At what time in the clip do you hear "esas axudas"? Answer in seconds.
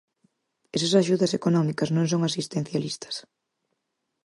0.75-1.31